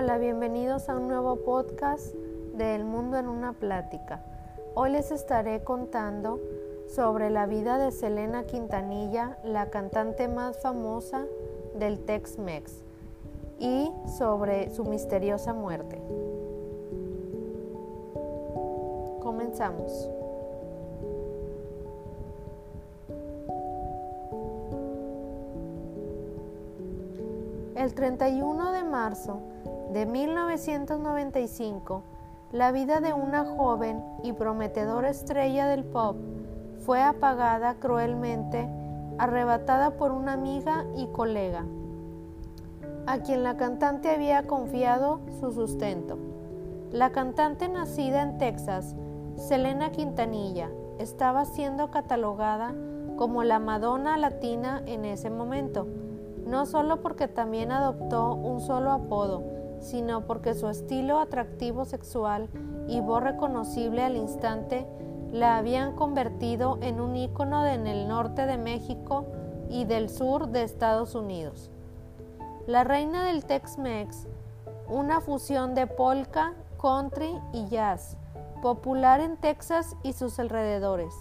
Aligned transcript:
Hola, 0.00 0.16
bienvenidos 0.16 0.88
a 0.88 0.96
un 0.96 1.08
nuevo 1.08 1.40
podcast 1.40 2.14
de 2.54 2.76
El 2.76 2.84
Mundo 2.84 3.16
en 3.16 3.26
una 3.26 3.52
Plática. 3.52 4.22
Hoy 4.76 4.92
les 4.92 5.10
estaré 5.10 5.64
contando 5.64 6.38
sobre 6.86 7.30
la 7.30 7.46
vida 7.46 7.78
de 7.78 7.90
Selena 7.90 8.44
Quintanilla, 8.44 9.38
la 9.42 9.70
cantante 9.70 10.28
más 10.28 10.62
famosa 10.62 11.26
del 11.74 11.98
Tex-Mex, 11.98 12.84
y 13.58 13.90
sobre 14.16 14.70
su 14.70 14.84
misteriosa 14.84 15.52
muerte. 15.52 16.00
Comenzamos. 19.20 20.08
El 27.74 27.94
31 27.94 28.72
de 28.72 28.84
marzo 28.84 29.40
de 29.92 30.04
1995, 30.04 32.02
la 32.52 32.72
vida 32.72 33.00
de 33.00 33.14
una 33.14 33.44
joven 33.44 34.02
y 34.22 34.32
prometedora 34.32 35.08
estrella 35.08 35.66
del 35.66 35.84
pop 35.84 36.16
fue 36.84 37.02
apagada 37.02 37.74
cruelmente, 37.74 38.68
arrebatada 39.18 39.92
por 39.92 40.12
una 40.12 40.34
amiga 40.34 40.84
y 40.96 41.06
colega, 41.06 41.64
a 43.06 43.18
quien 43.18 43.42
la 43.42 43.56
cantante 43.56 44.10
había 44.10 44.46
confiado 44.46 45.20
su 45.40 45.52
sustento. 45.52 46.18
La 46.92 47.10
cantante 47.10 47.68
nacida 47.68 48.22
en 48.22 48.38
Texas, 48.38 48.94
Selena 49.36 49.90
Quintanilla, 49.90 50.70
estaba 50.98 51.44
siendo 51.44 51.90
catalogada 51.90 52.74
como 53.16 53.42
la 53.42 53.58
Madonna 53.58 54.16
latina 54.16 54.82
en 54.86 55.04
ese 55.04 55.30
momento, 55.30 55.86
no 56.46 56.66
solo 56.66 57.00
porque 57.00 57.28
también 57.28 57.72
adoptó 57.72 58.34
un 58.34 58.60
solo 58.60 58.92
apodo, 58.92 59.58
sino 59.80 60.26
porque 60.26 60.54
su 60.54 60.68
estilo 60.68 61.18
atractivo 61.18 61.84
sexual 61.84 62.48
y 62.88 63.00
voz 63.00 63.22
reconocible 63.22 64.02
al 64.02 64.16
instante 64.16 64.86
la 65.32 65.58
habían 65.58 65.94
convertido 65.94 66.78
en 66.80 67.00
un 67.00 67.16
ícono 67.16 67.66
en 67.66 67.86
el 67.86 68.08
norte 68.08 68.46
de 68.46 68.56
México 68.56 69.26
y 69.68 69.84
del 69.84 70.08
sur 70.08 70.48
de 70.48 70.62
Estados 70.62 71.14
Unidos. 71.14 71.70
La 72.66 72.84
reina 72.84 73.24
del 73.24 73.44
Tex-Mex, 73.44 74.26
una 74.88 75.20
fusión 75.20 75.74
de 75.74 75.86
polka, 75.86 76.54
country 76.80 77.38
y 77.52 77.68
jazz, 77.68 78.16
popular 78.62 79.20
en 79.20 79.36
Texas 79.36 79.96
y 80.02 80.12
sus 80.12 80.38
alrededores. 80.38 81.14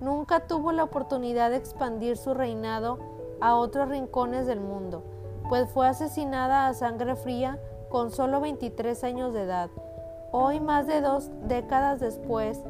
Nunca 0.00 0.46
tuvo 0.46 0.72
la 0.72 0.84
oportunidad 0.84 1.50
de 1.50 1.56
expandir 1.56 2.16
su 2.16 2.34
reinado 2.34 2.98
a 3.40 3.56
otros 3.56 3.88
rincones 3.88 4.46
del 4.46 4.60
mundo, 4.60 5.04
pues 5.48 5.68
fue 5.70 5.86
asesinada 5.86 6.66
a 6.66 6.74
sangre 6.74 7.14
fría 7.16 7.58
con 7.94 8.10
solo 8.10 8.40
23 8.40 9.04
años 9.04 9.32
de 9.32 9.42
edad. 9.42 9.70
Hoy, 10.32 10.58
más 10.58 10.88
de 10.88 11.00
dos 11.00 11.30
décadas 11.46 12.00
después, 12.00 12.60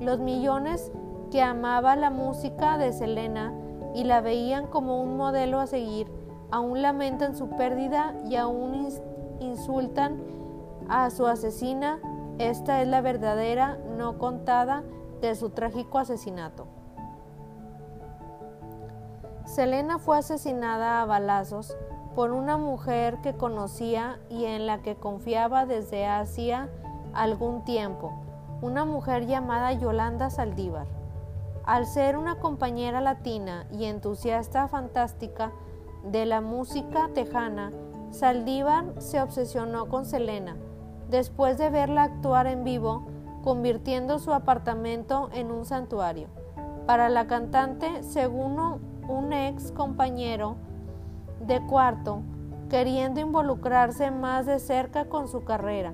los 0.00 0.20
millones 0.20 0.90
que 1.30 1.42
amaba 1.42 1.96
la 1.96 2.08
música 2.08 2.78
de 2.78 2.94
Selena 2.94 3.52
y 3.94 4.04
la 4.04 4.22
veían 4.22 4.66
como 4.68 5.02
un 5.02 5.18
modelo 5.18 5.60
a 5.60 5.66
seguir, 5.66 6.10
aún 6.50 6.80
lamentan 6.80 7.36
su 7.36 7.50
pérdida 7.50 8.14
y 8.26 8.36
aún 8.36 8.88
insultan 9.40 10.18
a 10.88 11.10
su 11.10 11.26
asesina. 11.26 12.00
Esta 12.38 12.80
es 12.80 12.88
la 12.88 13.02
verdadera, 13.02 13.76
no 13.98 14.16
contada, 14.16 14.82
de 15.20 15.34
su 15.34 15.50
trágico 15.50 15.98
asesinato. 15.98 16.66
Selena 19.44 19.98
fue 19.98 20.16
asesinada 20.16 21.02
a 21.02 21.04
balazos 21.04 21.76
por 22.20 22.32
una 22.32 22.58
mujer 22.58 23.22
que 23.22 23.32
conocía 23.32 24.20
y 24.28 24.44
en 24.44 24.66
la 24.66 24.82
que 24.82 24.94
confiaba 24.94 25.64
desde 25.64 26.06
hacía 26.06 26.68
algún 27.14 27.64
tiempo, 27.64 28.12
una 28.60 28.84
mujer 28.84 29.26
llamada 29.26 29.72
Yolanda 29.72 30.28
Saldívar. 30.28 30.86
Al 31.64 31.86
ser 31.86 32.18
una 32.18 32.34
compañera 32.34 33.00
latina 33.00 33.66
y 33.72 33.86
entusiasta 33.86 34.68
fantástica 34.68 35.50
de 36.04 36.26
la 36.26 36.42
música 36.42 37.08
tejana, 37.14 37.72
Saldívar 38.10 38.84
se 38.98 39.22
obsesionó 39.22 39.88
con 39.88 40.04
Selena, 40.04 40.58
después 41.08 41.56
de 41.56 41.70
verla 41.70 42.02
actuar 42.02 42.46
en 42.48 42.64
vivo, 42.64 43.06
convirtiendo 43.42 44.18
su 44.18 44.34
apartamento 44.34 45.30
en 45.32 45.50
un 45.50 45.64
santuario. 45.64 46.28
Para 46.86 47.08
la 47.08 47.26
cantante, 47.26 48.02
según 48.02 48.58
un 49.08 49.32
ex 49.32 49.72
compañero, 49.72 50.56
de 51.40 51.60
cuarto, 51.66 52.22
queriendo 52.68 53.20
involucrarse 53.20 54.10
más 54.10 54.46
de 54.46 54.58
cerca 54.58 55.06
con 55.06 55.28
su 55.28 55.44
carrera. 55.44 55.92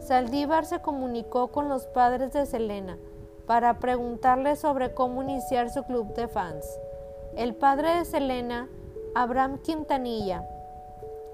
Saldívar 0.00 0.64
se 0.66 0.80
comunicó 0.80 1.48
con 1.48 1.68
los 1.68 1.86
padres 1.86 2.32
de 2.32 2.46
Selena 2.46 2.98
para 3.46 3.78
preguntarle 3.78 4.56
sobre 4.56 4.92
cómo 4.94 5.22
iniciar 5.22 5.70
su 5.70 5.82
club 5.84 6.14
de 6.14 6.28
fans. 6.28 6.66
El 7.36 7.54
padre 7.54 7.96
de 7.96 8.04
Selena, 8.04 8.68
Abraham 9.14 9.58
Quintanilla, 9.58 10.46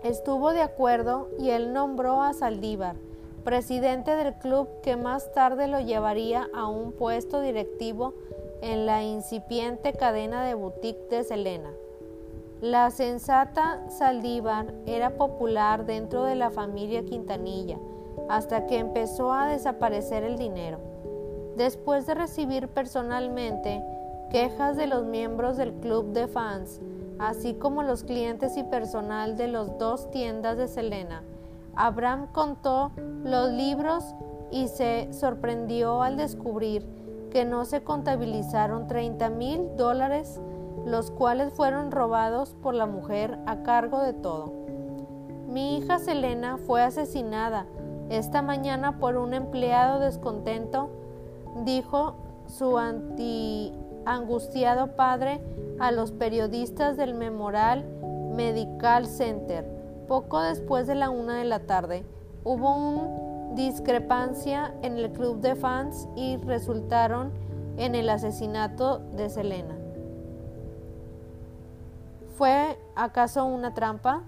estuvo 0.03 0.53
de 0.53 0.63
acuerdo 0.63 1.29
y 1.39 1.51
él 1.51 1.73
nombró 1.73 2.23
a 2.23 2.33
Saldívar 2.33 2.97
presidente 3.47 4.17
del 4.17 4.35
club 4.35 4.69
que 4.83 4.97
más 4.97 5.33
tarde 5.33 5.69
lo 5.69 5.79
llevaría 5.79 6.49
a 6.53 6.67
un 6.67 6.91
puesto 6.91 7.41
directivo 7.41 8.13
en 8.61 8.87
la 8.87 9.05
incipiente 9.05 9.93
cadena 9.93 10.45
de 10.45 10.55
boutique 10.55 11.09
de 11.11 11.23
Selena. 11.23 11.71
La 12.63 12.91
sensata 12.91 13.83
Saldívar 13.91 14.73
era 14.87 15.19
popular 15.19 15.85
dentro 15.85 16.25
de 16.25 16.37
la 16.37 16.51
familia 16.51 17.05
Quintanilla 17.05 17.77
hasta 18.31 18.67
que 18.67 18.79
empezó 18.79 19.31
a 19.35 19.47
desaparecer 19.47 20.25
el 20.25 20.39
dinero. 20.39 20.79
Después 21.59 22.07
de 22.07 22.15
recibir 22.15 22.69
personalmente 22.69 23.85
quejas 24.31 24.79
de 24.79 24.87
los 24.87 25.05
miembros 25.05 25.59
del 25.59 25.75
club 25.75 26.13
de 26.15 26.29
fans, 26.29 26.81
así 27.19 27.53
como 27.53 27.83
los 27.83 28.05
clientes 28.05 28.57
y 28.57 28.65
personal 28.65 29.37
de 29.37 29.49
las 29.49 29.77
dos 29.79 30.11
tiendas 30.11 30.57
de 30.57 30.67
Selena, 30.67 31.23
Abraham 31.75 32.29
contó 32.33 32.91
los 33.23 33.51
libros 33.51 34.15
y 34.51 34.69
se 34.69 35.13
sorprendió 35.13 36.03
al 36.03 36.17
descubrir 36.17 36.87
que 37.31 37.45
no 37.45 37.67
se 37.67 37.83
contabilizaron 37.83 38.87
30 38.87 39.29
mil 39.29 39.77
dólares 39.77 40.41
los 40.87 41.11
cuales 41.11 41.53
fueron 41.53 41.91
robados 41.91 42.55
por 42.63 42.73
la 42.73 42.87
mujer 42.87 43.41
a 43.45 43.65
cargo 43.65 44.03
de 44.03 44.13
todo. 44.13 44.53
Mi 45.49 45.77
hija 45.77 45.99
Selena 45.99 46.59
fue 46.59 46.83
asesinada 46.83 47.67
esta 48.09 48.41
mañana 48.41 49.01
por 49.01 49.17
un 49.17 49.35
empleado 49.35 49.99
descontento, 49.99 50.91
dijo 51.65 52.15
su 52.47 52.79
angustiado 54.05 54.95
padre 54.95 55.43
a 55.81 55.91
los 55.91 56.13
periodistas 56.13 56.97
del 56.97 57.15
Memorial 57.15 57.85
Medical 58.37 59.07
Center. 59.07 59.67
Poco 60.07 60.41
después 60.41 60.87
de 60.87 60.95
la 60.95 61.11
una 61.11 61.39
de 61.39 61.45
la 61.47 61.61
tarde, 61.61 62.05
hubo 62.45 62.77
una 62.77 63.55
discrepancia 63.57 64.73
en 64.83 64.99
el 64.99 65.11
club 65.11 65.41
de 65.41 65.57
fans 65.57 66.09
y 66.15 66.37
resultaron 66.37 67.33
en 67.77 67.97
el 67.97 68.09
asesinato 68.09 69.01
de 69.17 69.29
Selena. 69.31 69.86
¿Fue 72.37 72.79
acaso 72.95 73.47
una 73.47 73.73
trampa? 73.73 74.23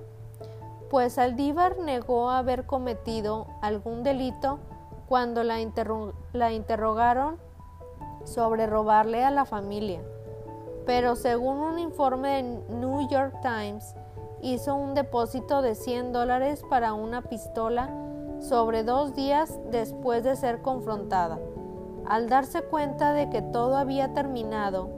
Pues 0.89 1.19
Aldívar 1.19 1.79
negó 1.79 2.31
haber 2.31 2.65
cometido 2.65 3.47
algún 3.61 4.03
delito 4.03 4.61
cuando 5.11 5.45
la, 5.45 5.61
interrogaron 5.61 7.37
sobre 8.25 8.67
robarle 8.67 9.25
a 9.25 9.31
la 9.31 9.45
familia. 9.45 10.01
Pero 10.87 11.17
según 11.17 11.59
un 11.59 11.79
informe 11.79 12.37
de 12.37 12.43
New 12.77 13.07
York 13.11 13.35
Times, 13.43 13.95
hizo 14.41 14.75
un 14.75 14.95
depósito 14.95 15.61
de 15.61 15.75
100 15.75 16.15
dólares 16.15 16.63
para 16.71 16.95
una 16.95 17.21
pistola 17.21 17.91
sobre 18.41 18.85
dos 18.85 19.15
días 19.15 19.59
después 19.71 20.25
de 20.25 20.35
ser 20.35 20.63
confrontada. 20.63 21.39
Al 22.07 22.31
darse 22.31 22.63
cuenta 22.63 23.13
de 23.13 23.29
que 23.29 23.43
todo 23.43 23.77
había 23.77 24.15
terminado, 24.15 24.98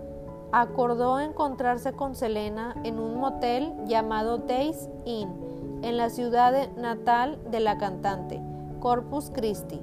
acordó 0.53 1.21
encontrarse 1.21 1.93
con 1.93 2.15
Selena 2.15 2.75
en 2.85 2.99
un 2.99 3.21
motel 3.21 3.73
llamado 3.87 4.39
Days 4.39 4.89
Inn, 5.05 5.81
en 5.83 5.97
la 5.97 6.11
ciudad 6.11 6.71
natal 6.77 7.39
de 7.51 7.61
la 7.61 7.79
cantante, 7.79 8.43
Corpus 8.81 9.31
Christi, 9.31 9.81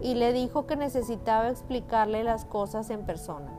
y 0.00 0.14
le 0.14 0.32
dijo 0.32 0.66
que 0.66 0.76
necesitaba 0.76 1.48
explicarle 1.48 2.22
las 2.24 2.44
cosas 2.44 2.90
en 2.90 3.04
persona. 3.04 3.50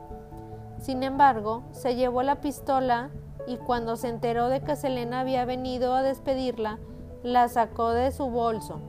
Sin 0.78 1.02
embargo, 1.02 1.64
se 1.72 1.94
llevó 1.94 2.22
la 2.22 2.40
pistola 2.40 3.10
y 3.46 3.56
cuando 3.58 3.96
se 3.96 4.08
enteró 4.08 4.48
de 4.48 4.62
que 4.62 4.76
Selena 4.76 5.20
había 5.20 5.44
venido 5.44 5.94
a 5.94 6.02
despedirla, 6.02 6.78
la 7.22 7.48
sacó 7.48 7.90
de 7.90 8.12
su 8.12 8.30
bolso. 8.30 8.80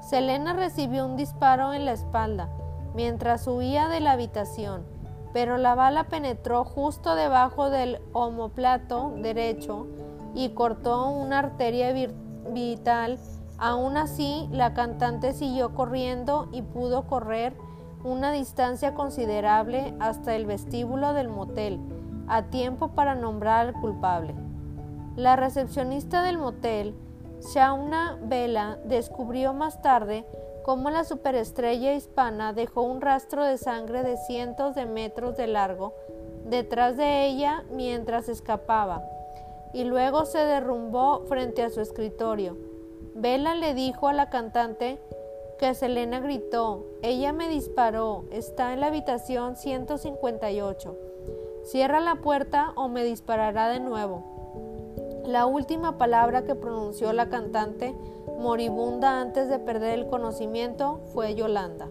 Selena 0.00 0.52
recibió 0.52 1.06
un 1.06 1.16
disparo 1.16 1.72
en 1.72 1.84
la 1.84 1.92
espalda 1.92 2.48
mientras 2.94 3.46
huía 3.46 3.88
de 3.88 4.00
la 4.00 4.12
habitación 4.12 4.84
pero 5.32 5.58
la 5.58 5.74
bala 5.74 6.04
penetró 6.04 6.64
justo 6.64 7.14
debajo 7.14 7.70
del 7.70 8.00
omoplato 8.12 9.14
derecho 9.16 9.86
y 10.34 10.50
cortó 10.50 11.08
una 11.10 11.40
arteria 11.40 11.92
vital 12.52 13.18
Aún 13.64 13.96
así, 13.96 14.48
la 14.50 14.74
cantante 14.74 15.32
siguió 15.32 15.72
corriendo 15.72 16.48
y 16.50 16.62
pudo 16.62 17.06
correr 17.06 17.54
una 18.02 18.32
distancia 18.32 18.92
considerable 18.92 19.94
hasta 20.00 20.34
el 20.34 20.46
vestíbulo 20.46 21.12
del 21.12 21.28
motel, 21.28 21.78
a 22.26 22.46
tiempo 22.46 22.88
para 22.88 23.14
nombrar 23.14 23.68
al 23.68 23.74
culpable. 23.74 24.34
La 25.14 25.36
recepcionista 25.36 26.24
del 26.24 26.38
motel, 26.38 26.96
Shauna 27.54 28.18
Vela, 28.24 28.78
descubrió 28.84 29.54
más 29.54 29.80
tarde 29.80 30.26
cómo 30.62 30.90
la 30.90 31.04
superestrella 31.04 31.94
hispana 31.94 32.52
dejó 32.52 32.82
un 32.82 33.00
rastro 33.00 33.44
de 33.44 33.58
sangre 33.58 34.02
de 34.02 34.16
cientos 34.16 34.74
de 34.74 34.86
metros 34.86 35.36
de 35.36 35.46
largo 35.46 35.94
detrás 36.44 36.96
de 36.96 37.26
ella 37.26 37.64
mientras 37.70 38.28
escapaba, 38.28 39.02
y 39.72 39.84
luego 39.84 40.24
se 40.24 40.38
derrumbó 40.38 41.24
frente 41.26 41.62
a 41.62 41.70
su 41.70 41.80
escritorio. 41.80 42.56
Vela 43.14 43.54
le 43.54 43.74
dijo 43.74 44.08
a 44.08 44.12
la 44.12 44.30
cantante 44.30 44.98
que 45.58 45.74
Selena 45.74 46.20
gritó, 46.20 46.86
ella 47.02 47.32
me 47.32 47.48
disparó, 47.48 48.24
está 48.30 48.72
en 48.72 48.80
la 48.80 48.88
habitación 48.88 49.56
158. 49.56 50.96
Cierra 51.64 52.00
la 52.00 52.16
puerta 52.16 52.72
o 52.74 52.88
me 52.88 53.04
disparará 53.04 53.68
de 53.68 53.78
nuevo. 53.78 55.22
La 55.24 55.46
última 55.46 55.98
palabra 55.98 56.42
que 56.42 56.56
pronunció 56.56 57.12
la 57.12 57.28
cantante, 57.28 57.94
moribunda 58.38 59.20
antes 59.20 59.48
de 59.48 59.58
perder 59.58 59.98
el 59.98 60.06
conocimiento, 60.08 61.00
fue 61.12 61.34
Yolanda. 61.34 61.88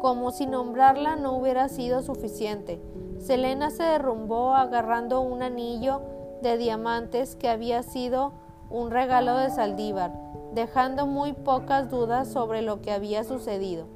Como 0.00 0.30
si 0.30 0.46
nombrarla 0.46 1.16
no 1.16 1.36
hubiera 1.36 1.68
sido 1.68 2.02
suficiente, 2.02 2.80
Selena 3.18 3.70
se 3.70 3.82
derrumbó 3.82 4.54
agarrando 4.54 5.20
un 5.20 5.42
anillo 5.42 6.02
de 6.42 6.58
diamantes 6.58 7.34
que 7.34 7.48
había 7.48 7.82
sido 7.82 8.32
un 8.70 8.90
regalo 8.90 9.36
de 9.36 9.50
Saldívar, 9.50 10.12
dejando 10.52 11.06
muy 11.06 11.32
pocas 11.32 11.90
dudas 11.90 12.28
sobre 12.28 12.62
lo 12.62 12.82
que 12.82 12.92
había 12.92 13.24
sucedido. 13.24 13.86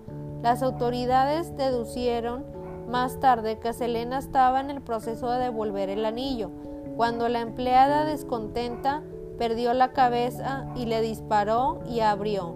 Las 0.43 0.63
autoridades 0.63 1.57
deducieron 1.57 2.45
más 2.89 3.21
tarde 3.21 3.59
que 3.59 3.73
Selena 3.73 4.19
estaba 4.19 4.61
en 4.61 4.71
el 4.71 4.81
proceso 4.81 5.31
de 5.31 5.45
devolver 5.45 5.91
el 5.91 6.05
anillo, 6.05 6.51
cuando 6.97 7.29
la 7.29 7.41
empleada 7.41 8.05
descontenta 8.05 9.03
perdió 9.41 9.73
la 9.73 9.95
cabeza 9.95 10.67
y 10.77 10.85
le 10.85 11.01
disparó 11.01 11.81
y 11.89 12.01
abrió. 12.01 12.55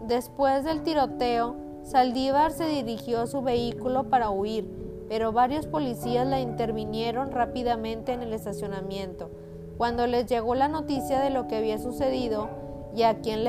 Después 0.00 0.64
del 0.64 0.82
tiroteo, 0.82 1.54
Saldívar 1.84 2.50
se 2.50 2.66
dirigió 2.66 3.20
a 3.20 3.28
su 3.28 3.40
vehículo 3.40 4.10
para 4.10 4.30
huir, 4.30 4.68
pero 5.08 5.30
varios 5.30 5.68
policías 5.68 6.26
la 6.26 6.40
intervinieron 6.40 7.30
rápidamente 7.30 8.12
en 8.12 8.22
el 8.22 8.32
estacionamiento. 8.32 9.30
Cuando 9.78 10.08
les 10.08 10.26
llegó 10.26 10.56
la 10.56 10.66
noticia 10.66 11.20
de 11.20 11.30
lo 11.30 11.46
que 11.46 11.58
había 11.58 11.78
sucedido 11.78 12.48
y 12.92 13.04
a 13.04 13.20
quién 13.20 13.44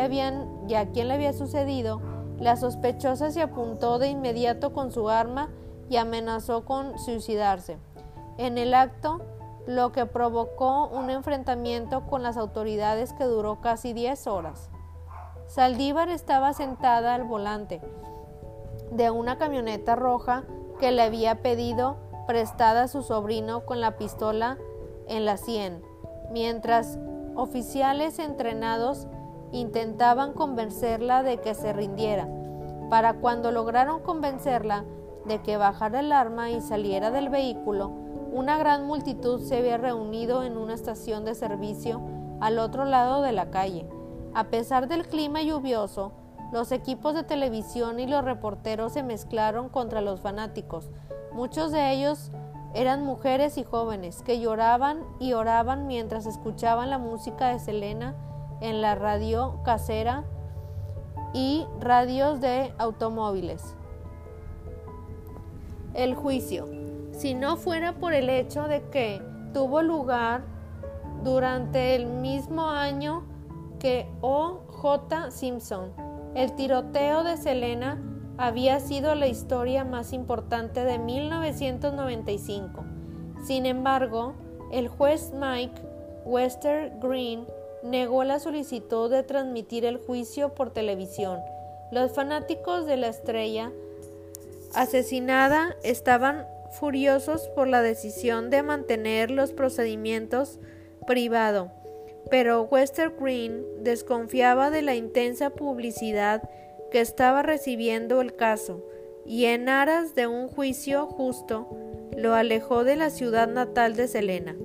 y 0.67 0.75
a 0.75 0.91
quién 0.91 1.07
le 1.07 1.15
había 1.15 1.33
sucedido, 1.33 2.01
la 2.39 2.55
sospechosa 2.55 3.31
se 3.31 3.41
apuntó 3.41 3.97
de 3.97 4.09
inmediato 4.09 4.73
con 4.73 4.91
su 4.91 5.09
arma 5.09 5.49
y 5.89 5.97
amenazó 5.97 6.65
con 6.65 6.99
suicidarse. 6.99 7.77
En 8.37 8.59
el 8.59 8.75
acto, 8.75 9.21
lo 9.65 9.91
que 9.91 10.05
provocó 10.05 10.87
un 10.87 11.09
enfrentamiento 11.09 12.05
con 12.07 12.23
las 12.23 12.37
autoridades 12.37 13.13
que 13.13 13.23
duró 13.23 13.61
casi 13.61 13.93
10 13.93 14.27
horas. 14.27 14.69
Saldívar 15.47 16.09
estaba 16.09 16.53
sentada 16.53 17.13
al 17.13 17.23
volante 17.23 17.81
de 18.91 19.11
una 19.11 19.37
camioneta 19.37 19.95
roja 19.95 20.43
que 20.79 20.91
le 20.91 21.01
había 21.01 21.41
pedido 21.41 21.97
prestada 22.27 22.83
a 22.83 22.87
su 22.87 23.03
sobrino 23.03 23.65
con 23.65 23.79
la 23.81 23.97
pistola 23.97 24.57
en 25.07 25.25
la 25.25 25.37
sien, 25.37 25.81
mientras 26.31 26.97
oficiales 27.35 28.19
entrenados 28.19 29.07
intentaban 29.51 30.33
convencerla 30.33 31.23
de 31.23 31.37
que 31.37 31.53
se 31.53 31.73
rindiera. 31.73 32.27
Para 32.89 33.15
cuando 33.15 33.51
lograron 33.51 34.01
convencerla 34.01 34.85
de 35.25 35.41
que 35.41 35.57
bajara 35.57 35.99
el 35.99 36.11
arma 36.11 36.51
y 36.51 36.61
saliera 36.61 37.11
del 37.11 37.29
vehículo, 37.29 38.02
una 38.33 38.57
gran 38.57 38.87
multitud 38.87 39.41
se 39.41 39.57
había 39.57 39.77
reunido 39.77 40.43
en 40.43 40.57
una 40.57 40.73
estación 40.73 41.23
de 41.23 41.35
servicio 41.35 42.01
al 42.41 42.57
otro 42.57 42.83
lado 42.83 43.21
de 43.21 43.31
la 43.31 43.51
calle. 43.51 43.87
A 44.33 44.45
pesar 44.45 44.87
del 44.87 45.07
clima 45.07 45.43
lluvioso, 45.43 46.13
los 46.51 46.71
equipos 46.71 47.13
de 47.13 47.21
televisión 47.21 47.99
y 47.99 48.07
los 48.07 48.25
reporteros 48.25 48.93
se 48.93 49.03
mezclaron 49.03 49.69
contra 49.69 50.01
los 50.01 50.19
fanáticos. 50.19 50.89
Muchos 51.31 51.71
de 51.71 51.91
ellos 51.91 52.31
eran 52.73 53.05
mujeres 53.05 53.59
y 53.59 53.63
jóvenes 53.63 54.23
que 54.23 54.39
lloraban 54.39 55.03
y 55.19 55.33
oraban 55.33 55.85
mientras 55.85 56.25
escuchaban 56.25 56.89
la 56.89 56.97
música 56.97 57.49
de 57.49 57.59
Selena 57.59 58.15
en 58.61 58.81
la 58.81 58.95
radio 58.95 59.59
casera 59.63 60.23
y 61.35 61.67
radios 61.79 62.41
de 62.41 62.73
automóviles. 62.79 63.75
El 65.93 66.15
juicio. 66.15 66.82
Si 67.13 67.35
no 67.35 67.57
fuera 67.57 67.93
por 67.93 68.13
el 68.13 68.29
hecho 68.29 68.67
de 68.67 68.81
que 68.89 69.21
tuvo 69.53 69.81
lugar 69.81 70.43
durante 71.23 71.95
el 71.95 72.07
mismo 72.07 72.69
año 72.69 73.23
que 73.79 74.07
O.J. 74.21 75.31
Simpson, 75.31 75.93
el 76.35 76.53
tiroteo 76.55 77.23
de 77.23 77.37
Selena 77.37 78.01
había 78.37 78.79
sido 78.79 79.13
la 79.13 79.27
historia 79.27 79.85
más 79.85 80.11
importante 80.11 80.83
de 80.83 80.97
1995. 80.97 82.83
Sin 83.45 83.67
embargo, 83.67 84.33
el 84.71 84.87
juez 84.87 85.31
Mike 85.33 85.81
Wester 86.25 86.93
Green 86.99 87.45
negó 87.83 88.23
la 88.23 88.39
solicitud 88.39 89.11
de 89.11 89.23
transmitir 89.23 89.85
el 89.85 89.97
juicio 89.97 90.55
por 90.55 90.71
televisión. 90.71 91.39
Los 91.91 92.11
fanáticos 92.11 92.87
de 92.87 92.97
la 92.97 93.07
estrella 93.07 93.71
asesinada 94.73 95.75
estaban 95.83 96.47
furiosos 96.79 97.49
por 97.55 97.67
la 97.67 97.81
decisión 97.81 98.49
de 98.49 98.63
mantener 98.63 99.31
los 99.31 99.53
procedimientos 99.53 100.59
privado 101.07 101.71
pero 102.29 102.63
Wester 102.63 103.13
Green 103.19 103.63
desconfiaba 103.83 104.69
de 104.69 104.81
la 104.81 104.95
intensa 104.95 105.51
publicidad 105.51 106.49
que 106.91 106.99
estaba 106.99 107.43
recibiendo 107.43 108.21
el 108.21 108.35
caso 108.35 108.83
y 109.25 109.45
en 109.45 109.69
aras 109.69 110.15
de 110.15 110.27
un 110.27 110.47
juicio 110.47 111.05
justo 111.05 111.69
lo 112.17 112.33
alejó 112.33 112.83
de 112.83 112.95
la 112.95 113.09
ciudad 113.09 113.47
natal 113.47 113.95
de 113.95 114.07
Selena. 114.07 114.55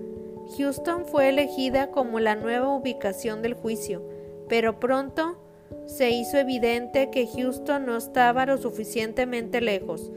Houston 0.56 1.04
fue 1.06 1.28
elegida 1.28 1.90
como 1.90 2.21
la 2.21 2.37
nueva 2.37 2.68
ubicación 2.75 3.42
del 3.42 3.54
juicio, 3.54 4.02
pero 4.49 4.80
pronto 4.80 5.38
se 5.87 6.11
hizo 6.11 6.38
evidente 6.38 7.11
que 7.11 7.26
Houston 7.26 7.87
no 7.87 7.97
estaba 7.97 8.47
lo 8.47 8.59
suficientemente 8.59 9.61
lejos. 9.61 10.11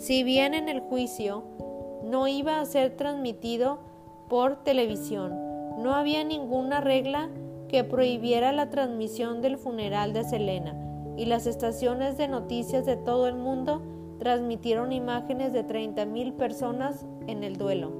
Si 0.00 0.24
bien 0.24 0.54
en 0.54 0.70
el 0.70 0.80
juicio 0.80 1.44
no 2.02 2.26
iba 2.26 2.58
a 2.58 2.64
ser 2.64 2.96
transmitido 2.96 3.80
por 4.30 4.64
televisión, 4.64 5.34
no 5.76 5.94
había 5.94 6.24
ninguna 6.24 6.80
regla 6.80 7.28
que 7.68 7.84
prohibiera 7.84 8.50
la 8.52 8.70
transmisión 8.70 9.42
del 9.42 9.58
funeral 9.58 10.14
de 10.14 10.24
Selena, 10.24 10.74
y 11.18 11.26
las 11.26 11.46
estaciones 11.46 12.16
de 12.16 12.28
noticias 12.28 12.86
de 12.86 12.96
todo 12.96 13.28
el 13.28 13.34
mundo 13.34 13.82
transmitieron 14.18 14.92
imágenes 14.92 15.52
de 15.52 15.66
30.000 15.66 16.32
personas 16.32 17.04
en 17.26 17.44
el 17.44 17.58
duelo. 17.58 17.92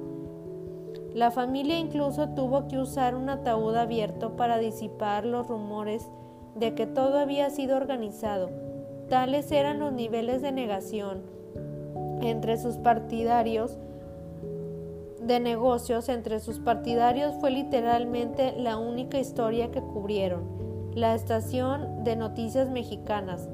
La 1.13 1.29
familia 1.29 1.77
incluso 1.77 2.29
tuvo 2.29 2.67
que 2.67 2.79
usar 2.79 3.13
un 3.13 3.29
ataúd 3.29 3.75
abierto 3.75 4.35
para 4.35 4.57
disipar 4.57 5.23
los 5.23 5.45
rumores 5.45 6.09
de 6.55 6.73
que 6.73 6.87
todo 6.87 7.19
había 7.19 7.51
sido 7.51 7.77
organizado. 7.77 8.49
Tales 9.07 9.51
eran 9.51 9.77
los 9.77 9.93
niveles 9.93 10.41
de 10.41 10.51
negación 10.51 11.40
entre 12.21 12.57
sus 12.57 12.77
partidarios 12.77 13.77
de 15.21 15.39
negocios 15.39 16.09
entre 16.09 16.39
sus 16.39 16.59
partidarios 16.59 17.35
fue 17.39 17.51
literalmente 17.51 18.55
la 18.57 18.77
única 18.77 19.19
historia 19.19 19.69
que 19.69 19.81
cubrieron, 19.81 20.91
la 20.95 21.13
estación 21.13 22.03
de 22.03 22.15
noticias 22.15 22.69
mexicanas. 22.69 23.47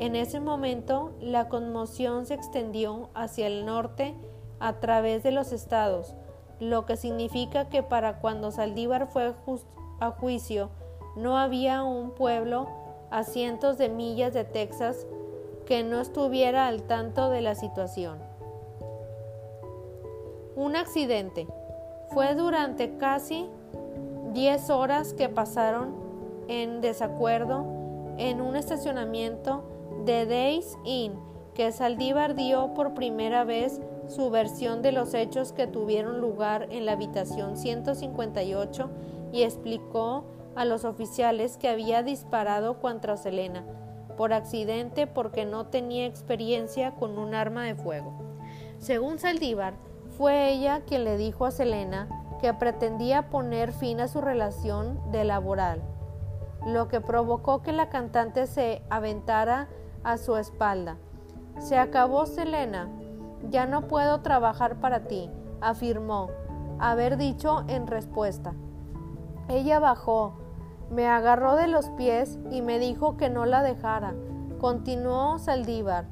En 0.00 0.16
ese 0.16 0.38
momento, 0.38 1.12
la 1.20 1.48
conmoción 1.48 2.26
se 2.26 2.34
extendió 2.34 3.08
hacia 3.14 3.46
el 3.46 3.64
norte 3.64 4.14
a 4.60 4.80
través 4.80 5.22
de 5.22 5.30
los 5.30 5.52
estados, 5.52 6.14
lo 6.60 6.84
que 6.84 6.96
significa 6.96 7.70
que 7.70 7.82
para 7.82 8.20
cuando 8.20 8.50
Saldívar 8.50 9.06
fue 9.06 9.34
a 10.00 10.10
juicio, 10.10 10.68
no 11.16 11.38
había 11.38 11.84
un 11.84 12.10
pueblo 12.10 12.68
a 13.10 13.24
cientos 13.24 13.78
de 13.78 13.88
millas 13.88 14.34
de 14.34 14.44
Texas 14.44 15.06
que 15.66 15.82
no 15.82 16.00
estuviera 16.00 16.66
al 16.66 16.82
tanto 16.82 17.30
de 17.30 17.40
la 17.40 17.54
situación. 17.54 18.18
Un 20.56 20.76
accidente. 20.76 21.46
Fue 22.10 22.34
durante 22.34 22.96
casi 22.96 23.48
10 24.32 24.70
horas 24.70 25.14
que 25.14 25.28
pasaron 25.28 25.94
en 26.48 26.80
desacuerdo 26.80 27.64
en 28.18 28.40
un 28.40 28.56
estacionamiento 28.56 29.64
de 30.04 30.26
Days 30.26 30.76
Inn 30.84 31.14
que 31.54 31.70
Saldívar 31.72 32.34
dio 32.34 32.74
por 32.74 32.94
primera 32.94 33.44
vez 33.44 33.80
su 34.08 34.30
versión 34.30 34.82
de 34.82 34.92
los 34.92 35.14
hechos 35.14 35.52
que 35.52 35.66
tuvieron 35.66 36.20
lugar 36.20 36.68
en 36.70 36.84
la 36.84 36.92
habitación 36.92 37.56
158 37.56 38.90
y 39.32 39.42
explicó 39.42 40.24
a 40.56 40.64
los 40.64 40.84
oficiales 40.84 41.56
que 41.56 41.68
había 41.68 42.02
disparado 42.02 42.80
contra 42.80 43.16
Selena, 43.16 43.64
por 44.16 44.32
accidente 44.32 45.06
porque 45.06 45.44
no 45.44 45.66
tenía 45.66 46.06
experiencia 46.06 46.92
con 46.92 47.18
un 47.18 47.34
arma 47.34 47.64
de 47.64 47.74
fuego. 47.74 48.12
Según 48.78 49.18
Saldívar, 49.18 49.74
fue 50.16 50.50
ella 50.50 50.82
quien 50.86 51.04
le 51.04 51.16
dijo 51.16 51.46
a 51.46 51.50
Selena 51.50 52.08
que 52.40 52.52
pretendía 52.54 53.30
poner 53.30 53.72
fin 53.72 54.00
a 54.00 54.08
su 54.08 54.20
relación 54.20 55.00
de 55.10 55.24
laboral, 55.24 55.82
lo 56.66 56.88
que 56.88 57.00
provocó 57.00 57.62
que 57.62 57.72
la 57.72 57.88
cantante 57.88 58.46
se 58.46 58.82
aventara 58.90 59.68
a 60.02 60.18
su 60.18 60.36
espalda. 60.36 60.96
Se 61.58 61.78
acabó, 61.78 62.26
Selena. 62.26 62.88
Ya 63.50 63.66
no 63.66 63.88
puedo 63.88 64.20
trabajar 64.20 64.80
para 64.80 65.06
ti, 65.06 65.30
afirmó, 65.60 66.30
haber 66.78 67.16
dicho 67.16 67.64
en 67.68 67.86
respuesta. 67.86 68.54
Ella 69.48 69.78
bajó, 69.78 70.43
me 70.90 71.06
agarró 71.06 71.56
de 71.56 71.66
los 71.66 71.90
pies 71.90 72.38
y 72.50 72.62
me 72.62 72.78
dijo 72.78 73.16
que 73.16 73.30
no 73.30 73.46
la 73.46 73.62
dejara. 73.62 74.14
Continuó 74.60 75.38
Saldívar, 75.38 76.06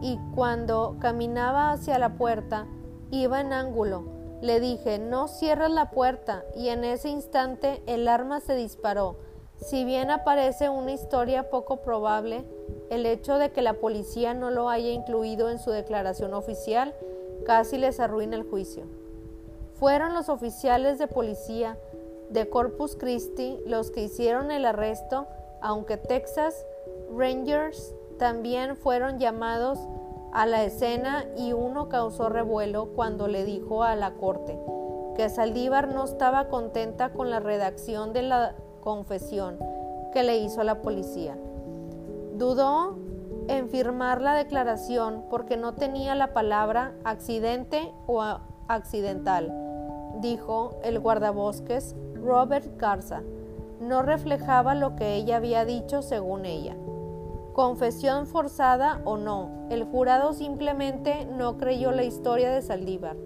y 0.00 0.18
cuando 0.34 0.96
caminaba 1.00 1.72
hacia 1.72 1.98
la 1.98 2.14
puerta, 2.14 2.66
iba 3.10 3.40
en 3.40 3.52
ángulo. 3.52 4.04
Le 4.42 4.60
dije, 4.60 4.98
no 4.98 5.28
cierres 5.28 5.70
la 5.70 5.90
puerta, 5.90 6.44
y 6.54 6.68
en 6.68 6.84
ese 6.84 7.08
instante 7.08 7.82
el 7.86 8.06
arma 8.08 8.40
se 8.40 8.54
disparó. 8.54 9.16
Si 9.56 9.84
bien 9.84 10.10
aparece 10.10 10.68
una 10.68 10.92
historia 10.92 11.48
poco 11.48 11.78
probable, 11.78 12.44
el 12.90 13.06
hecho 13.06 13.38
de 13.38 13.52
que 13.52 13.62
la 13.62 13.74
policía 13.74 14.34
no 14.34 14.50
lo 14.50 14.68
haya 14.68 14.90
incluido 14.90 15.48
en 15.48 15.58
su 15.58 15.70
declaración 15.70 16.34
oficial 16.34 16.94
casi 17.46 17.78
les 17.78 18.00
arruina 18.00 18.36
el 18.36 18.42
juicio. 18.42 18.84
Fueron 19.74 20.14
los 20.14 20.28
oficiales 20.28 20.98
de 20.98 21.06
policía 21.06 21.78
de 22.30 22.48
Corpus 22.48 22.96
Christi 22.96 23.58
los 23.66 23.90
que 23.90 24.02
hicieron 24.02 24.50
el 24.50 24.64
arresto, 24.64 25.26
aunque 25.60 25.96
Texas 25.96 26.66
Rangers 27.16 27.94
también 28.18 28.76
fueron 28.76 29.18
llamados 29.18 29.78
a 30.32 30.46
la 30.46 30.64
escena 30.64 31.24
y 31.36 31.52
uno 31.52 31.88
causó 31.88 32.28
revuelo 32.28 32.90
cuando 32.94 33.28
le 33.28 33.44
dijo 33.44 33.84
a 33.84 33.94
la 33.94 34.14
corte 34.14 34.58
que 35.16 35.28
Saldívar 35.28 35.88
no 35.88 36.04
estaba 36.04 36.48
contenta 36.48 37.12
con 37.12 37.30
la 37.30 37.40
redacción 37.40 38.12
de 38.12 38.22
la 38.22 38.54
confesión 38.80 39.58
que 40.12 40.22
le 40.22 40.38
hizo 40.38 40.60
a 40.60 40.64
la 40.64 40.82
policía. 40.82 41.38
Dudó 42.34 42.98
en 43.48 43.68
firmar 43.68 44.20
la 44.20 44.34
declaración 44.34 45.24
porque 45.30 45.56
no 45.56 45.74
tenía 45.74 46.14
la 46.14 46.32
palabra 46.32 46.94
accidente 47.04 47.92
o 48.06 48.22
accidental, 48.68 49.52
dijo 50.20 50.80
el 50.82 50.98
guardabosques 50.98 51.94
Robert 52.24 52.78
Garza. 52.78 53.22
No 53.80 54.02
reflejaba 54.02 54.74
lo 54.74 54.96
que 54.96 55.14
ella 55.14 55.36
había 55.36 55.64
dicho 55.64 56.00
según 56.00 56.46
ella. 56.46 56.76
Confesión 57.52 58.26
forzada 58.26 59.00
o 59.04 59.16
no, 59.16 59.68
el 59.70 59.84
jurado 59.84 60.32
simplemente 60.32 61.26
no 61.26 61.58
creyó 61.58 61.92
la 61.92 62.02
historia 62.02 62.50
de 62.50 62.62
Saldívar, 62.62 63.16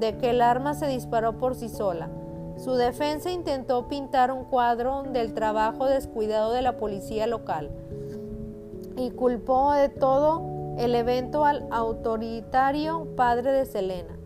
de 0.00 0.16
que 0.16 0.30
el 0.30 0.40
arma 0.40 0.74
se 0.74 0.86
disparó 0.86 1.38
por 1.38 1.54
sí 1.54 1.68
sola. 1.68 2.08
Su 2.56 2.72
defensa 2.72 3.30
intentó 3.30 3.86
pintar 3.86 4.32
un 4.32 4.44
cuadro 4.44 5.04
del 5.04 5.32
trabajo 5.32 5.86
descuidado 5.86 6.52
de 6.52 6.62
la 6.62 6.76
policía 6.76 7.28
local 7.28 7.70
y 8.96 9.10
culpó 9.10 9.72
de 9.72 9.88
todo 9.88 10.74
el 10.76 10.94
evento 10.94 11.44
al 11.44 11.68
autoritario 11.70 13.14
padre 13.14 13.52
de 13.52 13.64
Selena. 13.64 14.17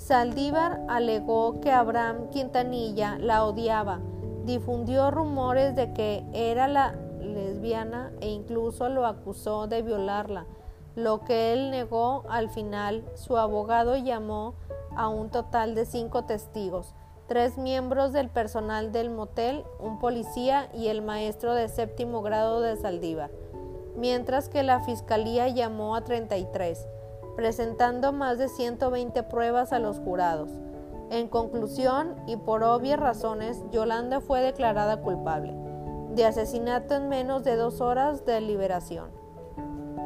Saldívar 0.00 0.80
alegó 0.88 1.60
que 1.60 1.70
Abraham 1.70 2.30
Quintanilla 2.30 3.18
la 3.18 3.44
odiaba, 3.44 4.00
difundió 4.44 5.10
rumores 5.10 5.76
de 5.76 5.92
que 5.92 6.24
era 6.32 6.68
la 6.68 6.94
lesbiana 7.20 8.10
e 8.20 8.30
incluso 8.30 8.88
lo 8.88 9.04
acusó 9.04 9.66
de 9.66 9.82
violarla, 9.82 10.46
lo 10.96 11.20
que 11.20 11.52
él 11.52 11.70
negó 11.70 12.24
al 12.30 12.48
final. 12.48 13.04
Su 13.14 13.36
abogado 13.36 13.94
llamó 13.94 14.54
a 14.96 15.08
un 15.08 15.28
total 15.28 15.74
de 15.74 15.84
cinco 15.84 16.24
testigos, 16.24 16.94
tres 17.28 17.58
miembros 17.58 18.14
del 18.14 18.30
personal 18.30 18.92
del 18.92 19.10
motel, 19.10 19.64
un 19.78 19.98
policía 19.98 20.70
y 20.74 20.88
el 20.88 21.02
maestro 21.02 21.54
de 21.54 21.68
séptimo 21.68 22.22
grado 22.22 22.62
de 22.62 22.74
Saldívar, 22.76 23.30
mientras 23.96 24.48
que 24.48 24.62
la 24.62 24.80
fiscalía 24.80 25.46
llamó 25.48 25.94
a 25.94 26.04
33 26.04 26.88
presentando 27.40 28.12
más 28.12 28.36
de 28.36 28.48
120 28.48 29.22
pruebas 29.22 29.72
a 29.72 29.78
los 29.78 29.98
jurados. 29.98 30.50
En 31.08 31.26
conclusión, 31.26 32.14
y 32.26 32.36
por 32.36 32.62
obvias 32.62 33.00
razones, 33.00 33.64
Yolanda 33.72 34.20
fue 34.20 34.42
declarada 34.42 35.00
culpable 35.00 35.54
de 36.14 36.26
asesinato 36.26 36.96
en 36.96 37.08
menos 37.08 37.42
de 37.42 37.56
dos 37.56 37.80
horas 37.80 38.26
de 38.26 38.42
liberación. 38.42 39.08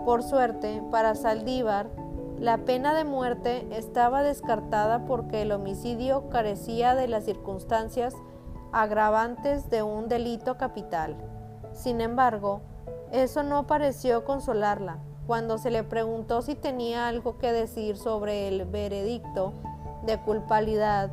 Por 0.04 0.22
suerte, 0.22 0.80
para 0.92 1.16
Saldívar, 1.16 1.88
la 2.38 2.58
pena 2.58 2.94
de 2.94 3.02
muerte 3.02 3.66
estaba 3.72 4.22
descartada 4.22 5.04
porque 5.04 5.42
el 5.42 5.50
homicidio 5.50 6.28
carecía 6.30 6.94
de 6.94 7.08
las 7.08 7.24
circunstancias 7.24 8.14
agravantes 8.70 9.70
de 9.70 9.82
un 9.82 10.06
delito 10.08 10.56
capital. 10.56 11.16
Sin 11.72 12.00
embargo, 12.00 12.60
eso 13.10 13.42
no 13.42 13.66
pareció 13.66 14.24
consolarla. 14.24 15.00
Cuando 15.26 15.56
se 15.56 15.70
le 15.70 15.84
preguntó 15.84 16.42
si 16.42 16.54
tenía 16.54 17.08
algo 17.08 17.38
que 17.38 17.50
decir 17.50 17.96
sobre 17.96 18.48
el 18.48 18.66
veredicto 18.66 19.54
de 20.04 20.20
culpabilidad, 20.20 21.10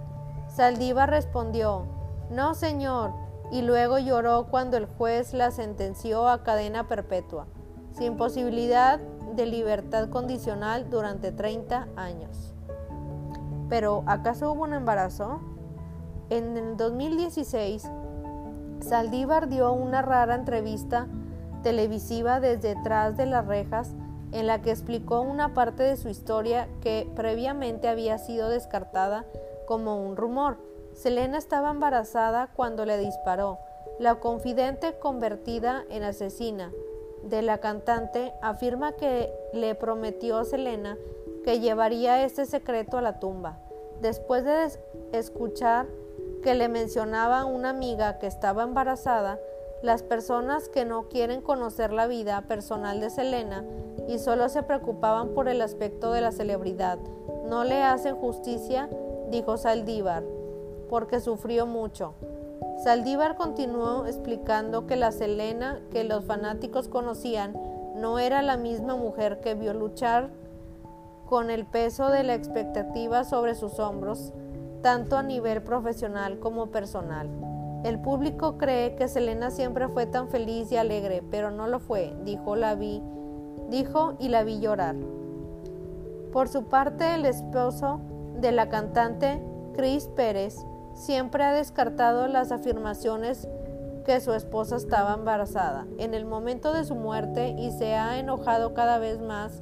Saldívar 0.47 1.09
respondió, 1.09 1.85
No, 2.29 2.53
señor, 2.53 3.13
y 3.51 3.61
luego 3.61 3.99
lloró 3.99 4.47
cuando 4.47 4.75
el 4.75 4.85
juez 4.85 5.33
la 5.33 5.51
sentenció 5.51 6.27
a 6.27 6.43
cadena 6.43 6.89
perpetua, 6.89 7.47
sin 7.93 8.17
posibilidad 8.17 8.99
de 8.99 9.45
libertad 9.45 10.09
condicional 10.09 10.89
durante 10.89 11.31
30 11.31 11.87
años. 11.95 12.53
Pero, 13.69 14.03
¿acaso 14.07 14.51
hubo 14.51 14.63
un 14.63 14.73
embarazo? 14.73 15.39
En 16.29 16.57
el 16.57 16.75
2016, 16.75 17.89
Saldívar 18.81 19.47
dio 19.47 19.71
una 19.71 20.01
rara 20.01 20.35
entrevista 20.35 21.07
televisiva 21.63 22.41
desde 22.41 22.75
detrás 22.75 23.15
de 23.15 23.25
las 23.25 23.45
rejas 23.45 23.95
en 24.31 24.47
la 24.47 24.61
que 24.61 24.71
explicó 24.71 25.21
una 25.21 25.53
parte 25.53 25.83
de 25.83 25.97
su 25.97 26.09
historia 26.09 26.67
que 26.81 27.09
previamente 27.15 27.87
había 27.87 28.17
sido 28.17 28.49
descartada 28.49 29.25
como 29.65 30.05
un 30.05 30.15
rumor. 30.15 30.57
Selena 30.93 31.37
estaba 31.37 31.71
embarazada 31.71 32.49
cuando 32.55 32.85
le 32.85 32.97
disparó. 32.97 33.59
La 33.99 34.15
confidente 34.15 34.97
convertida 34.99 35.83
en 35.89 36.03
asesina 36.03 36.71
de 37.23 37.41
la 37.41 37.59
cantante 37.59 38.33
afirma 38.41 38.93
que 38.93 39.31
le 39.53 39.75
prometió 39.75 40.37
a 40.37 40.45
Selena 40.45 40.97
que 41.43 41.59
llevaría 41.59 42.23
este 42.23 42.45
secreto 42.45 42.97
a 42.97 43.01
la 43.01 43.19
tumba. 43.19 43.59
Después 44.01 44.43
de 44.43 44.67
escuchar 45.11 45.87
que 46.43 46.55
le 46.55 46.67
mencionaba 46.67 47.41
a 47.41 47.45
una 47.45 47.69
amiga 47.69 48.17
que 48.17 48.27
estaba 48.27 48.63
embarazada, 48.63 49.39
las 49.83 50.03
personas 50.03 50.69
que 50.69 50.85
no 50.85 51.09
quieren 51.09 51.41
conocer 51.41 51.91
la 51.91 52.07
vida 52.07 52.41
personal 52.43 52.99
de 52.99 53.09
Selena 53.09 53.65
y 54.07 54.19
solo 54.19 54.49
se 54.49 54.63
preocupaban 54.63 55.29
por 55.29 55.47
el 55.47 55.61
aspecto 55.61 56.11
de 56.11 56.21
la 56.21 56.31
celebridad 56.31 56.99
no 57.51 57.65
le 57.65 57.83
hacen 57.83 58.15
justicia, 58.15 58.89
dijo 59.29 59.57
Saldívar, 59.57 60.23
porque 60.89 61.19
sufrió 61.19 61.65
mucho. 61.65 62.13
Saldívar 62.81 63.35
continuó 63.35 64.05
explicando 64.05 64.87
que 64.87 64.95
la 64.95 65.11
Selena 65.11 65.81
que 65.91 66.05
los 66.05 66.23
fanáticos 66.23 66.87
conocían 66.87 67.53
no 67.95 68.19
era 68.19 68.41
la 68.41 68.55
misma 68.55 68.95
mujer 68.95 69.41
que 69.41 69.53
vio 69.53 69.73
luchar 69.73 70.29
con 71.25 71.49
el 71.49 71.65
peso 71.65 72.07
de 72.09 72.23
la 72.23 72.35
expectativa 72.35 73.25
sobre 73.25 73.53
sus 73.55 73.79
hombros, 73.79 74.31
tanto 74.81 75.17
a 75.17 75.23
nivel 75.23 75.61
profesional 75.61 76.39
como 76.39 76.67
personal. 76.67 77.27
El 77.83 77.99
público 77.99 78.57
cree 78.57 78.95
que 78.95 79.07
Selena 79.07 79.49
siempre 79.49 79.87
fue 79.87 80.05
tan 80.05 80.29
feliz 80.29 80.71
y 80.71 80.77
alegre, 80.77 81.23
pero 81.31 81.49
no 81.49 81.67
lo 81.67 81.79
fue, 81.79 82.15
dijo 82.23 82.55
dijo 83.69 84.15
y 84.19 84.29
la 84.29 84.43
vi 84.43 84.59
llorar. 84.59 84.95
Por 86.31 86.47
su 86.47 86.65
parte, 86.65 87.15
el 87.15 87.25
esposo 87.25 87.99
de 88.39 88.51
la 88.51 88.69
cantante, 88.69 89.41
Chris 89.73 90.07
Pérez, 90.15 90.55
siempre 90.93 91.43
ha 91.43 91.53
descartado 91.53 92.27
las 92.27 92.51
afirmaciones 92.51 93.47
que 94.05 94.19
su 94.19 94.33
esposa 94.33 94.75
estaba 94.75 95.13
embarazada 95.13 95.87
en 95.97 96.13
el 96.13 96.25
momento 96.25 96.73
de 96.73 96.85
su 96.85 96.95
muerte 96.95 97.55
y 97.57 97.71
se 97.71 97.95
ha 97.95 98.19
enojado 98.19 98.73
cada 98.73 98.97
vez 98.99 99.19
más 99.19 99.61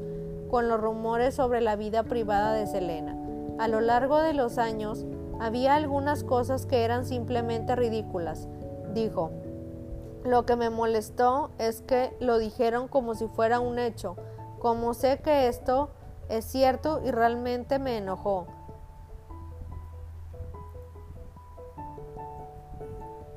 con 0.49 0.67
los 0.67 0.79
rumores 0.79 1.35
sobre 1.35 1.61
la 1.61 1.75
vida 1.75 2.03
privada 2.03 2.53
de 2.53 2.67
Selena. 2.67 3.17
A 3.59 3.67
lo 3.67 3.81
largo 3.81 4.21
de 4.21 4.33
los 4.33 4.57
años, 4.57 5.05
había 5.39 5.75
algunas 5.75 6.23
cosas 6.23 6.65
que 6.65 6.83
eran 6.83 7.05
simplemente 7.05 7.75
ridículas, 7.75 8.47
dijo. 8.93 9.31
Lo 10.23 10.45
que 10.45 10.57
me 10.57 10.69
molestó 10.69 11.51
es 11.57 11.81
que 11.81 12.15
lo 12.19 12.37
dijeron 12.37 12.89
como 12.89 13.15
si 13.15 13.27
fuera 13.27 13.61
un 13.61 13.79
hecho, 13.79 14.17
como 14.59 14.93
sé 14.93 15.19
que 15.19 15.47
esto 15.47 15.91
es 16.27 16.43
cierto 16.43 17.01
y 17.03 17.11
realmente 17.11 17.79
me 17.79 17.97
enojó. 17.97 18.47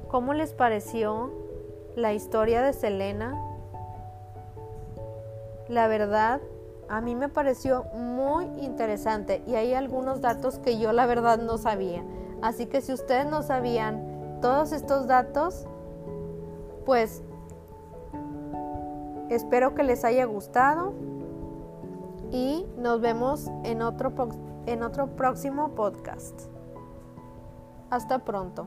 ¿Cómo 0.08 0.34
les 0.34 0.52
pareció 0.52 1.30
la 1.94 2.12
historia 2.12 2.62
de 2.62 2.72
Selena? 2.72 3.40
La 5.68 5.86
verdad, 5.86 6.40
a 6.92 7.00
mí 7.00 7.16
me 7.16 7.30
pareció 7.30 7.84
muy 7.94 8.44
interesante 8.60 9.42
y 9.46 9.54
hay 9.54 9.72
algunos 9.72 10.20
datos 10.20 10.58
que 10.58 10.78
yo 10.78 10.92
la 10.92 11.06
verdad 11.06 11.38
no 11.38 11.56
sabía. 11.56 12.04
Así 12.42 12.66
que 12.66 12.82
si 12.82 12.92
ustedes 12.92 13.24
no 13.24 13.42
sabían 13.42 14.38
todos 14.42 14.72
estos 14.72 15.06
datos, 15.06 15.66
pues 16.84 17.22
espero 19.30 19.74
que 19.74 19.84
les 19.84 20.04
haya 20.04 20.26
gustado 20.26 20.92
y 22.30 22.66
nos 22.76 23.00
vemos 23.00 23.50
en 23.64 23.80
otro, 23.80 24.12
en 24.66 24.82
otro 24.82 25.16
próximo 25.16 25.70
podcast. 25.70 26.42
Hasta 27.88 28.18
pronto. 28.18 28.66